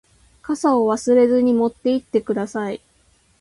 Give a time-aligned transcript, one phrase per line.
[0.41, 2.81] 傘を忘れずに持って行ってください。